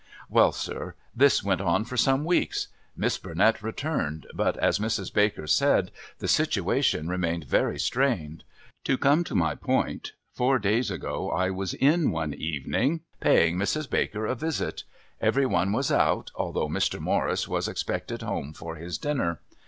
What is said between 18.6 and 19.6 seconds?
his dinner.